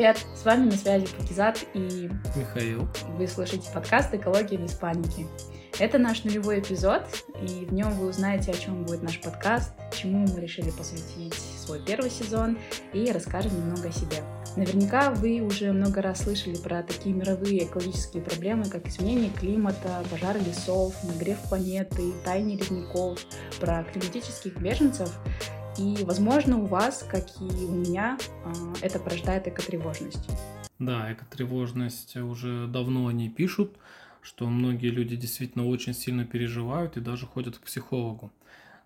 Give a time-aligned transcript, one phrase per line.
[0.00, 0.24] привет!
[0.34, 2.88] С вами на связи Пакизат и Михаил.
[3.18, 5.26] Вы слушаете подкаст «Экология без паники».
[5.78, 7.02] Это наш нулевой эпизод,
[7.42, 11.84] и в нем вы узнаете, о чем будет наш подкаст, чему мы решили посвятить свой
[11.84, 12.56] первый сезон
[12.94, 14.24] и расскажем немного о себе.
[14.56, 20.40] Наверняка вы уже много раз слышали про такие мировые экологические проблемы, как изменение климата, пожары
[20.40, 23.18] лесов, нагрев планеты, таяние ледников,
[23.60, 25.10] про климатических беженцев.
[25.78, 28.52] И, возможно, у вас, как и у меня, а,
[28.82, 30.28] это порождает экотревожность.
[30.78, 33.76] Да, экотревожность уже давно они пишут,
[34.22, 38.32] что многие люди действительно очень сильно переживают и даже ходят к психологу.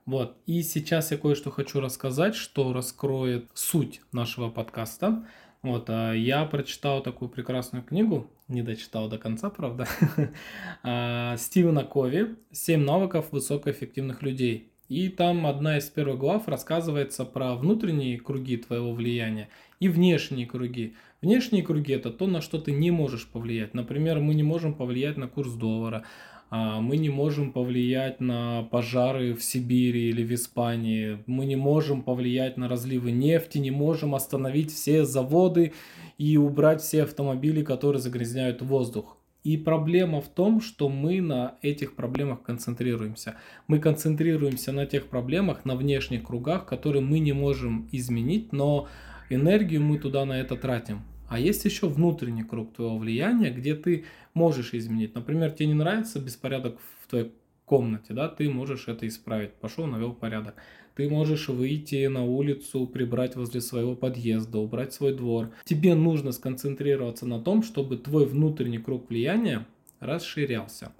[0.06, 5.27] Вот, и сейчас я кое-что хочу рассказать, что раскроет суть нашего подкаста.
[5.62, 9.89] Вот, а я прочитал такую прекрасную книгу, не дочитал до конца, правда,
[10.83, 14.73] а, Стивена Кови «Семь навыков высокоэффективных людей».
[14.89, 19.49] И там одна из первых глав рассказывается про внутренние круги твоего влияния
[19.81, 20.95] и внешние круги.
[21.23, 23.73] Внешние круги это то, на что ты не можешь повлиять.
[23.73, 26.05] Например, мы не можем повлиять на курс доллара,
[26.51, 32.03] а, мы не можем повлиять на пожары в Сибири или в Испании, мы не можем
[32.03, 35.73] повлиять на разливы нефти, не можем остановить все заводы
[36.19, 39.17] и убрать все автомобили, которые загрязняют воздух.
[39.45, 43.37] И проблема в том, что мы на этих проблемах концентрируемся.
[43.67, 48.89] Мы концентрируемся на тех проблемах, на внешних кругах, которые мы не можем изменить, но
[49.28, 51.03] энергию мы туда на это тратим.
[51.28, 55.15] А есть еще внутренний круг твоего влияния, где ты можешь изменить.
[55.15, 57.33] Например, тебе не нравится беспорядок в твоей
[57.67, 59.53] комнате, да, ты можешь это исправить.
[59.55, 60.55] Пошел, навел порядок.
[60.95, 65.50] Ты можешь выйти на улицу, прибрать возле своего подъезда, убрать свой двор.
[65.64, 69.67] Тебе нужно сконцентрироваться на том, чтобы твой внутренний круг влияния
[70.00, 70.92] расширялся.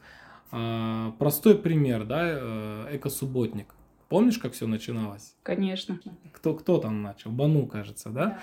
[0.50, 3.75] А, простой пример, да, э, экосубботник.
[4.09, 5.34] Помнишь, как все начиналось?
[5.42, 6.00] Конечно.
[6.33, 7.31] Кто, кто там начал?
[7.31, 8.25] Бану, кажется, да?
[8.25, 8.41] да.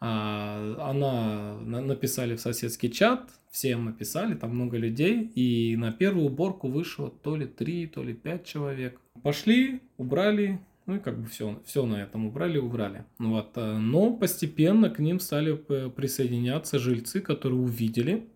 [0.00, 6.68] А, она написали в соседский чат, всем написали, там много людей, и на первую уборку
[6.68, 9.00] вышло то ли три, то ли пять человек.
[9.22, 13.04] Пошли, убрали, ну и как бы все, все на этом убрали, убрали.
[13.18, 13.52] Вот.
[13.56, 18.28] Э, но постепенно к ним стали присоединяться жильцы, которые увидели.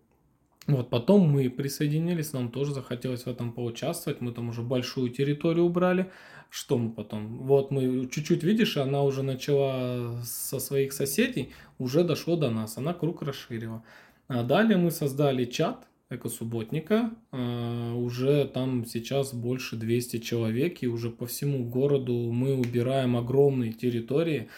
[0.67, 4.21] Вот потом мы присоединились, нам тоже захотелось в этом поучаствовать.
[4.21, 6.11] Мы там уже большую территорию убрали.
[6.49, 7.37] Что мы потом?
[7.39, 12.93] Вот мы чуть-чуть, видишь, она уже начала со своих соседей, уже дошло до нас, она
[12.93, 13.83] круг расширила.
[14.27, 17.11] А далее мы создали чат, экосубботника.
[17.31, 23.73] А, уже там сейчас больше 200 человек, и уже по всему городу мы убираем огромные
[23.73, 24.49] территории.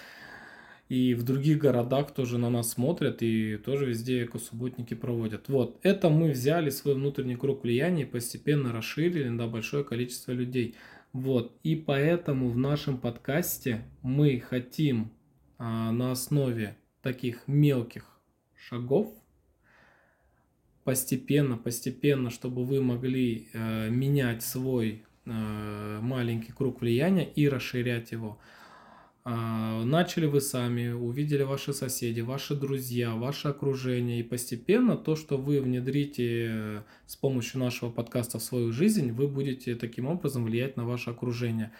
[0.90, 5.47] И в других городах тоже на нас смотрят, и тоже везде экосубботники проводят.
[5.47, 10.75] Вот, это мы взяли свой внутренний круг влияния и постепенно расширили на большое количество людей.
[11.13, 15.11] Вот, и поэтому в нашем подкасте мы хотим
[15.57, 18.19] а, на основе таких мелких
[18.53, 19.13] шагов
[20.83, 28.39] постепенно, постепенно, чтобы вы могли э, менять свой э, маленький круг влияния и расширять его.
[29.23, 35.37] Э, начали вы сами, увидели ваши соседи, ваши друзья, ваше окружение, и постепенно то, что
[35.37, 40.77] вы внедрите э, с помощью нашего подкаста в свою жизнь, вы будете таким образом влиять
[40.77, 41.71] на ваше окружение.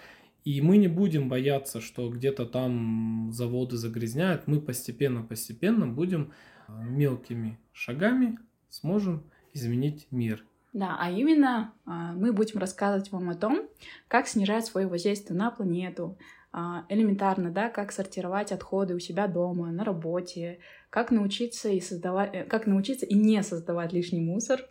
[0.44, 4.47] И мы не будем бояться, что где-то там заводы загрязняют.
[4.47, 6.31] Мы постепенно-постепенно будем
[6.68, 8.38] э, мелкими шагами
[8.72, 9.24] сможем
[9.54, 10.44] изменить мир.
[10.74, 13.68] Да, а именно а, мы будем рассказывать вам о том,
[14.08, 16.18] как снижать свое воздействие на планету,
[16.53, 20.59] элементарно, да, как сортировать отходы у себя дома, на работе,
[20.91, 24.67] как научиться и создавать, э, как научиться и не создавать лишний мусор,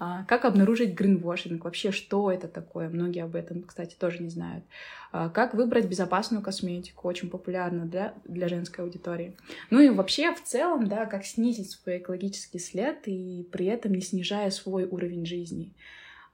[0.00, 4.64] а, как обнаружить гринвошинг, вообще что это такое, многие об этом, кстати, тоже не знают,
[5.12, 9.36] а, как выбрать безопасную косметику, очень популярно для, для женской аудитории.
[9.70, 14.00] Ну и вообще в целом, да, как снизить свой экологический след и при этом не
[14.00, 15.72] снижая свой уровень жизни.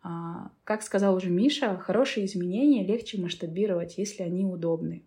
[0.08, 5.02] А, как сказал уже Миша, хорошие изменения легче масштабировать, если они удобны.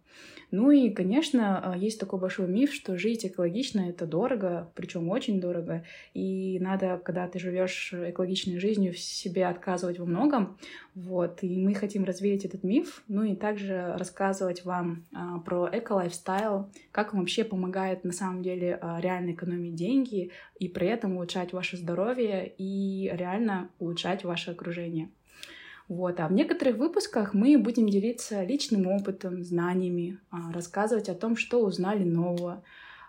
[0.51, 5.39] Ну и, конечно, а, есть такой большой миф, что жить экологично это дорого, причем очень
[5.39, 10.57] дорого, и надо, когда ты живешь экологичной жизнью, себе отказывать во многом.
[10.95, 16.71] Вот, и мы хотим развеять этот миф, ну и также рассказывать вам а, про эко-лайфстайл,
[16.91, 21.53] как он вообще помогает на самом деле а, реально экономить деньги и при этом улучшать
[21.53, 25.09] ваше здоровье и реально улучшать ваше окружение.
[25.89, 26.19] Вот.
[26.19, 31.65] А в некоторых выпусках мы будем делиться личным опытом, знаниями, а, рассказывать о том, что
[31.65, 32.63] узнали нового.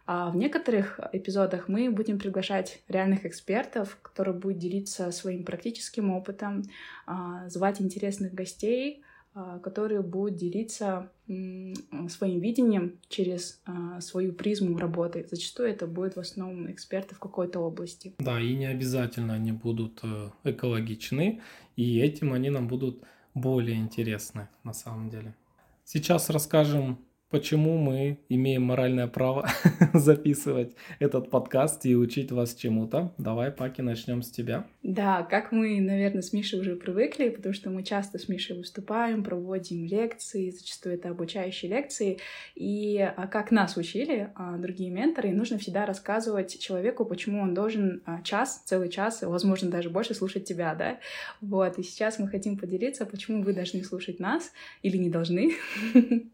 [0.07, 6.63] А в некоторых эпизодах мы будем приглашать реальных экспертов, которые будут делиться своим практическим опытом,
[7.07, 15.25] а, звать интересных гостей, а, которые будут делиться своим видением через а, свою призму работы.
[15.31, 18.15] Зачастую это будет в основном эксперты в какой-то области.
[18.19, 21.41] Да, и не обязательно они будут э, экологичны,
[21.77, 23.05] и этим они нам будут
[23.35, 25.37] более интересны на самом деле.
[25.85, 26.99] Сейчас расскажем
[27.31, 29.49] почему мы имеем моральное право
[29.95, 33.13] записывать этот подкаст и учить вас чему-то.
[33.19, 34.67] Давай, Паки, начнем с тебя.
[34.83, 39.23] Да, как мы, наверное, с Мишей уже привыкли, потому что мы часто с Мишей выступаем,
[39.23, 42.19] проводим лекции, зачастую это обучающие лекции.
[42.57, 48.03] И а, как нас учили а, другие менторы, нужно всегда рассказывать человеку, почему он должен
[48.07, 50.99] а, час, целый час, возможно, даже больше слушать тебя, да?
[51.41, 54.53] Вот, и сейчас мы хотим поделиться, почему вы должны слушать нас
[54.83, 55.53] или не должны.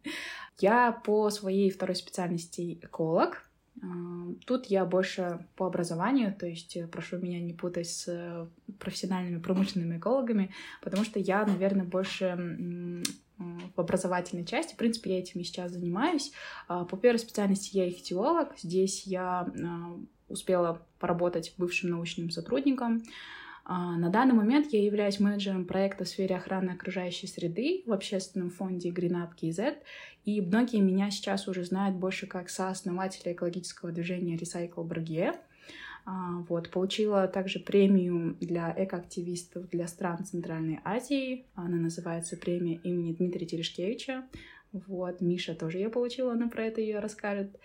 [0.59, 3.43] Я по своей второй специальности эколог.
[3.83, 3.87] А,
[4.47, 8.47] тут я больше по образованию, то есть э, прошу меня не путать с э,
[8.79, 10.51] профессиональными промышленными экологами,
[10.83, 13.03] потому что я, наверное, больше
[13.39, 14.75] в образовательной части.
[14.75, 16.33] В принципе, я этим и сейчас занимаюсь.
[16.69, 18.57] А, по первой специальности я ихтиолог.
[18.59, 23.03] Здесь я а, успела поработать бывшим научным сотрудником.
[23.69, 28.51] А, на данный момент я являюсь менеджером проекта в сфере охраны окружающей среды в общественном
[28.51, 29.79] фонде Green Up KZ,
[30.25, 35.35] и многие меня сейчас уже знают больше как сооснователя экологического движения Recycle Брагье.
[36.49, 41.47] Вот, получила также премию для экоактивистов для стран Центральной Азии.
[41.57, 44.29] Она называется премия имени Дмитрия Терешкевича.
[44.73, 47.59] Вот, Миша тоже ее получила, она про это ее расскажет.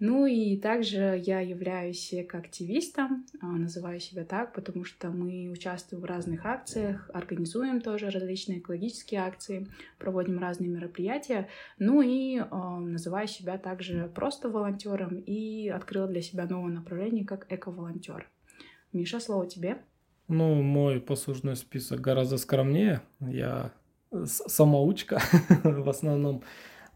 [0.00, 6.04] Ну и также я являюсь экоактивистом, а, называю себя так, потому что мы участвуем в
[6.04, 9.66] разных акциях, организуем тоже различные экологические акции,
[9.98, 11.48] проводим разные мероприятия,
[11.78, 17.46] ну и э, называю себя также просто волонтером и открыла для себя новое направление как
[17.52, 18.28] эко-волонтер.
[18.92, 19.78] Миша, слово тебе.
[20.28, 23.02] Ну, мой послужной список гораздо скромнее.
[23.20, 23.72] Я
[24.24, 25.20] самоучка
[25.64, 26.42] в основном.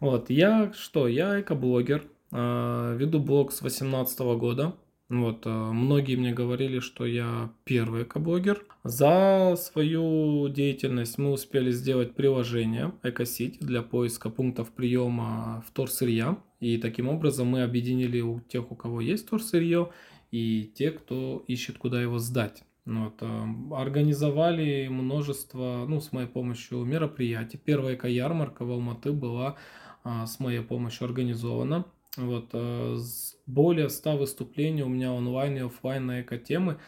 [0.00, 1.06] Вот, я что?
[1.06, 4.74] Я экоблогер, а, веду блог с 2018 года.
[5.12, 8.64] Вот, а, многие мне говорили, что я первый экоблогер.
[8.82, 16.38] За свою деятельность мы успели сделать приложение EcoCity для поиска пунктов приема вторсырья.
[16.60, 19.92] И таким образом мы объединили у тех, у кого есть вторсырье,
[20.30, 22.64] и те, кто ищет, куда его сдать.
[22.86, 27.60] Вот, а, организовали множество, ну, с моей помощью мероприятий.
[27.62, 29.56] Первая эко-ярмарка в Алматы была
[30.04, 31.84] с моей помощью организована.
[32.16, 32.98] Вот, э,
[33.46, 36.78] более 100 выступлений у меня онлайн и офлайн на эко-темы.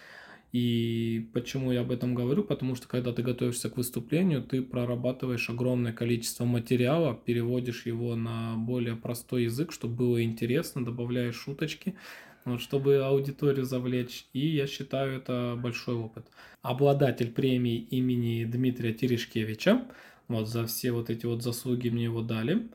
[0.53, 2.45] И почему я об этом говорю?
[2.45, 8.55] Потому что когда ты готовишься к выступлению, ты прорабатываешь огромное количество материала, переводишь его на
[8.57, 11.97] более простой язык, чтобы было интересно, добавляешь шуточки,
[12.45, 14.27] вот, чтобы аудиторию завлечь.
[14.33, 16.27] И я считаю это большой опыт.
[16.63, 19.89] Обладатель премии имени Дмитрия Терешкевича,
[20.29, 22.69] вот за все вот эти вот заслуги мне его дали.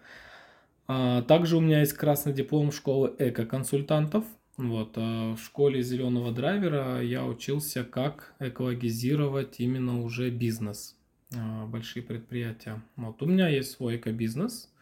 [0.92, 4.24] А, также у меня есть красный диплом школы эко-консультантов.
[4.58, 10.98] Вот, а, в школе зеленого драйвера я учился, как экологизировать именно уже бизнес,
[11.36, 12.82] а, большие предприятия.
[12.96, 14.74] Вот, у меня есть свой эко-бизнес.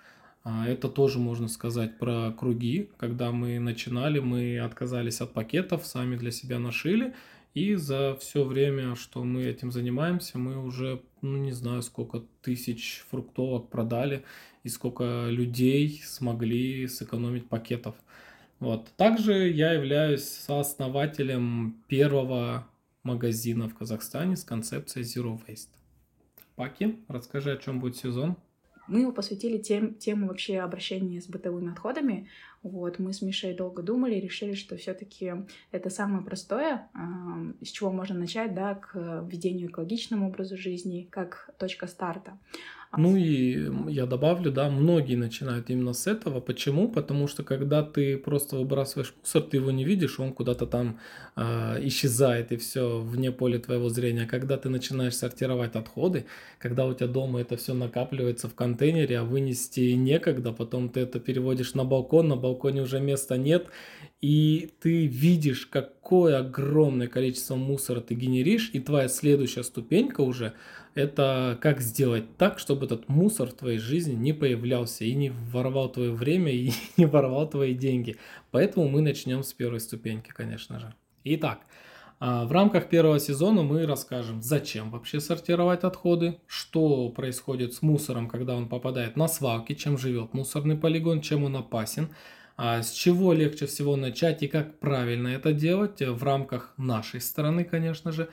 [0.46, 2.90] Это тоже можно сказать про круги.
[2.96, 7.14] Когда мы начинали, мы отказались от пакетов, сами для себя нашили.
[7.58, 13.04] И за все время, что мы этим занимаемся, мы уже, ну не знаю, сколько тысяч
[13.10, 14.24] фруктовок продали
[14.62, 17.96] и сколько людей смогли сэкономить пакетов.
[18.60, 18.92] Вот.
[18.96, 22.68] Также я являюсь сооснователем первого
[23.02, 25.70] магазина в Казахстане с концепцией Zero Waste.
[26.56, 28.38] Паки, расскажи, о чем будет сезон.
[28.88, 32.28] Мы его посвятили тем, тему вообще обращения с бытовыми отходами.
[32.64, 35.34] Вот, мы с Мишей долго думали и решили, что все таки
[35.72, 36.90] это самое простое,
[37.62, 42.38] с чего можно начать, да, к введению экологичному образу жизни, как точка старта.
[42.96, 46.40] Ну и я добавлю, да, многие начинают именно с этого.
[46.40, 46.88] Почему?
[46.88, 51.00] Потому что когда ты просто выбрасываешь мусор, ты его не видишь, он куда-то там
[51.36, 54.26] э, исчезает и все вне поля твоего зрения.
[54.26, 56.26] Когда ты начинаешь сортировать отходы,
[56.60, 61.20] когда у тебя дома это все накапливается в контейнере, а вынести некогда, потом ты это
[61.20, 63.68] переводишь на балкон, на балконе уже места нет,
[64.22, 70.54] и ты видишь, какое огромное количество мусора ты генеришь, и твоя следующая ступенька уже
[70.98, 75.90] это как сделать так, чтобы этот мусор в твоей жизни не появлялся и не воровал
[75.92, 78.18] твое время и не воровал твои деньги.
[78.52, 80.94] Поэтому мы начнем с первой ступеньки, конечно же.
[81.24, 81.60] Итак,
[82.20, 88.28] а, в рамках первого сезона мы расскажем, зачем вообще сортировать отходы, что происходит с мусором,
[88.28, 92.10] когда он попадает на свалки, чем живет мусорный полигон, чем он опасен,
[92.56, 97.64] а с чего легче всего начать и как правильно это делать в рамках нашей страны,
[97.64, 98.30] конечно же.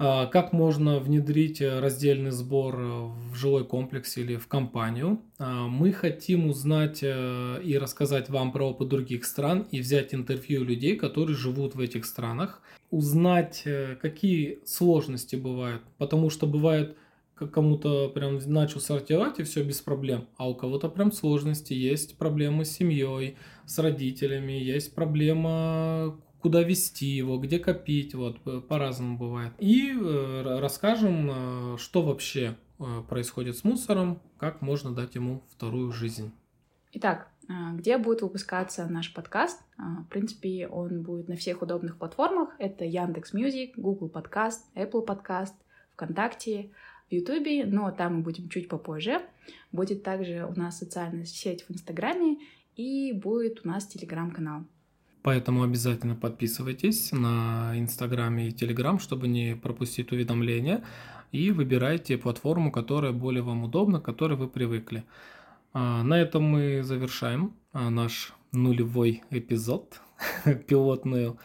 [0.00, 5.20] А, как можно внедрить раздельный сбор в жилой комплекс или в компанию.
[5.38, 10.62] А, мы хотим узнать э, и рассказать вам про опыт других стран и взять интервью
[10.62, 16.96] людей, которые живут в этих странах, узнать, э, какие сложности бывают, потому что бывает
[17.34, 22.64] кому-то прям начал сортировать и все без проблем, а у кого-то прям сложности, есть проблемы
[22.64, 29.52] с семьей, с родителями, есть проблема куда вести его, где копить, вот по-разному бывает.
[29.58, 35.92] И э, расскажем, э, что вообще э, происходит с мусором, как можно дать ему вторую
[35.92, 36.32] жизнь.
[36.92, 37.28] Итак,
[37.74, 39.60] где будет выпускаться наш подкаст?
[39.76, 42.54] В принципе, он будет на всех удобных платформах.
[42.58, 45.54] Это Яндекс Music, Google Подкаст, Apple Подкаст,
[45.92, 46.70] ВКонтакте,
[47.08, 49.22] в Ютубе, но там мы будем чуть попозже.
[49.72, 52.38] Будет также у нас социальная сеть в Инстаграме
[52.76, 54.64] и будет у нас Телеграм-канал.
[55.22, 60.84] Поэтому обязательно подписывайтесь на Инстаграме и Телеграм, чтобы не пропустить уведомления.
[61.32, 65.04] И выбирайте платформу, которая более вам удобна, к которой вы привыкли.
[65.72, 70.00] А, на этом мы завершаем а, наш нулевой эпизод,
[70.66, 71.38] пилотную,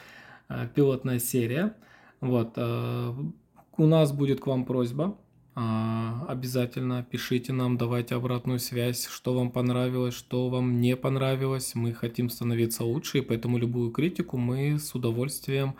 [0.47, 1.75] а, пилотная серия.
[2.21, 5.17] Вот, у нас будет к вам просьба
[5.55, 11.75] обязательно пишите нам, давайте обратную связь, что вам понравилось, что вам не понравилось.
[11.75, 15.75] Мы хотим становиться лучше, и поэтому любую критику мы с удовольствием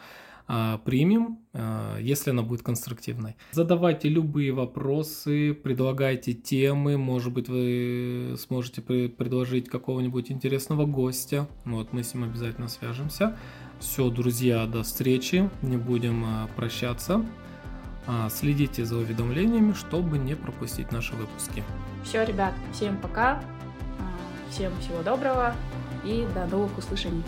[0.46, 3.36] а, примем, а, если она будет конструктивной.
[3.52, 11.48] Задавайте любые вопросы, предлагайте темы, может быть вы сможете предложить какого-нибудь интересного гостя.
[11.64, 13.38] Вот мы с ним обязательно свяжемся.
[13.80, 16.26] Все, друзья, до встречи, не будем
[16.56, 17.26] прощаться.
[18.06, 21.64] А, следите за уведомлениями, чтобы не пропустить наши выпуски.
[22.04, 23.42] Все, ребят, всем пока,
[24.00, 25.56] а, всем всего доброго
[26.04, 27.24] и до новых услышаний.